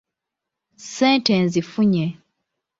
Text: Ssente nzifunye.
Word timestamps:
Ssente 0.83 1.33
nzifunye. 1.45 2.05